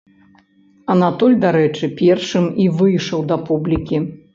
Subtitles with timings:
[0.93, 4.07] Анатоль, дарэчы, першым і выйшаў да публікі.